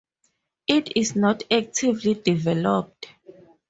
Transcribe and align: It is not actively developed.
It 0.67 0.93
is 0.97 1.15
not 1.15 1.43
actively 1.51 2.15
developed. 2.15 3.05